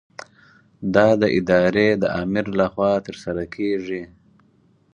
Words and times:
دا 0.95 1.07
د 1.21 1.23
ادارې 1.37 1.87
د 2.01 2.03
آمر 2.21 2.45
له 2.59 2.65
خوا 2.73 2.91
ترسره 3.07 3.43
کیږي. 3.55 4.03